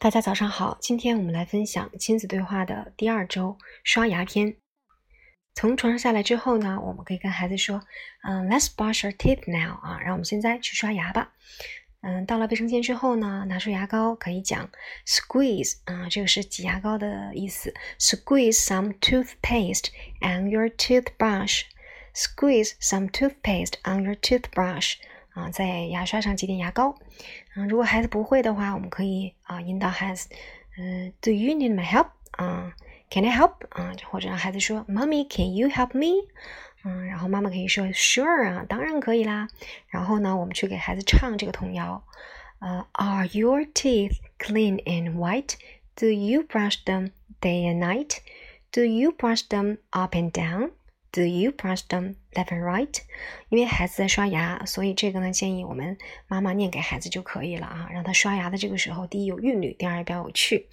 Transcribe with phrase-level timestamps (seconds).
[0.00, 4.54] 大家早上好，今天我们来分享亲子对话的第二周刷牙篇。
[5.56, 7.82] 从床上下来之后呢，我们可以跟孩子说
[8.22, 11.32] ：“嗯，Let's brush our teeth now 啊，让我们现在去刷牙吧。”
[12.02, 14.70] 嗯，到了卫生间之后呢，拿出牙膏可以讲
[15.04, 17.74] “squeeze” 啊，这个是挤牙膏的意思。
[17.98, 19.88] Squeeze some toothpaste
[20.20, 21.62] on your toothbrush.
[22.14, 24.94] Squeeze some toothpaste on your toothbrush.
[25.37, 26.95] 啊，在牙刷上挤点牙膏。
[27.55, 30.29] 嗯，如果孩子不会的话，我们可以啊引导孩子，
[30.77, 32.07] 嗯，Do you need my help？
[32.31, 32.73] 啊，
[33.09, 33.53] Can I help？
[33.69, 36.27] 啊，或者让孩子说，Mommy，Can you help me？
[36.83, 39.47] 嗯，然后妈妈可以说，Sure 啊，当然可以啦。
[39.87, 42.03] 然后呢，我们去给孩子唱这个童谣。
[42.59, 50.15] 呃，Are your teeth clean and white？Do you brush them day and night？Do you brush them up
[50.15, 50.31] and
[51.10, 52.94] Do you brush them left and right？
[53.48, 60.68] 因为孩子在刷牙，所以这个呢，建议我们妈妈念给孩子就可以了啊，让他刷牙的这个时候，第一有韵律，第二也比较有趣。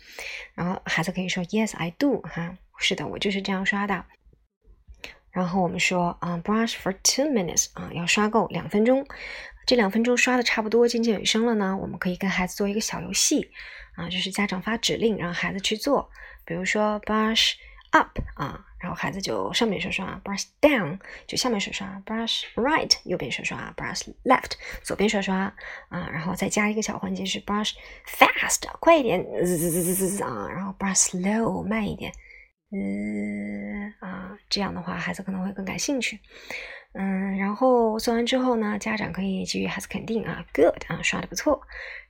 [0.53, 2.21] 然后孩子可以说 Yes, I do。
[2.21, 4.05] 哈，是的，我就是这样刷的。
[5.31, 9.05] 然后我们说啊，brush for two minutes 啊，要刷够两分钟。
[9.65, 13.49] 这两分钟刷的差不多，渐渐尾声了呢，我们可以跟孩子做一个小游戏
[13.95, 16.09] 啊，就是家长发指令让孩子去做，
[16.45, 17.53] 比如说 brush
[17.97, 18.65] up 啊。
[18.77, 24.51] 然后孩子就上面刷刷，brush down 就下面刷刷，brush right 右边刷刷，brush left
[24.83, 25.51] 左边刷刷
[25.89, 27.71] 啊，然后再加一个小环节是 brush
[28.05, 29.19] fast 快一点，
[30.21, 32.11] 啊，然后 brush slow 慢一点，
[32.71, 36.19] 嗯啊，这样的话孩子可能会更感兴趣。
[36.93, 41.59] 嗯，然后做完之后呢，家长可以给予孩子肯定啊，good 啊，刷的不错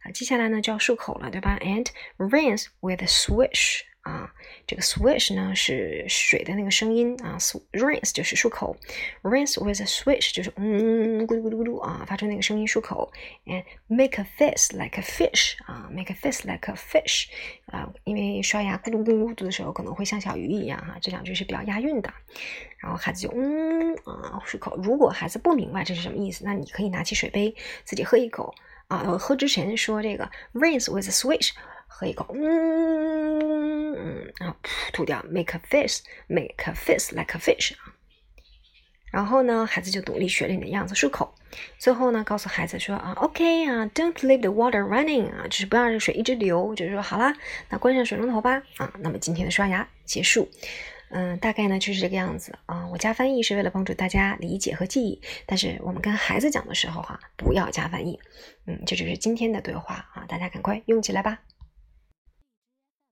[0.04, 0.12] 啊。
[0.12, 3.84] 接下来呢就要漱口了，对吧？And rinse with a swish。
[4.06, 4.32] 啊，
[4.68, 7.40] 这个 swish 呢是水的那个声音啊
[7.72, 8.78] ，rinse 就是漱口
[9.24, 13.12] ，rinse with a swish 就是嗯咕噜咕噜咕噜啊，发出那个声音漱口。
[13.48, 17.26] And make a face like a fish 啊，make a face like a fish
[17.66, 22.14] 啊，因为刷牙咕噜咕噜咕噜的时候可能会像小鱼一样哈，这两句是比较押韵的。
[22.78, 24.78] 然后孩子就嗯啊漱口。
[24.78, 28.54] 如果孩子不明白这是什么意思，那你可以拿起水杯自己喝一口
[28.88, 31.50] 啊，喝之前说这个 rinse with a swish。
[31.88, 33.55] 喝一口，嗯
[33.98, 34.56] 嗯，然后
[34.94, 37.94] 吐掉，make a face，make a face like a fish 啊。
[39.12, 41.34] 然后呢，孩子就努力学了你的样子漱口。
[41.80, 46.76] 最后呢，告诉孩子说啊，OK 啊，Don't leave the water running 啊，就是不让这水一直流。
[46.76, 47.34] 就是说好啦，
[47.70, 48.94] 那关上水龙头吧啊。
[49.00, 50.50] 那么今天的刷牙结束。
[51.12, 52.88] 嗯，大概呢就是这个样子啊。
[52.88, 58.20] 我加翻译是为了帮助大家理解和记忆，但是我们跟孩子讲的时候哈，不要加翻译。
[58.66, 61.40] 嗯，这就是今天的对话啊，大家赶快用起来吧。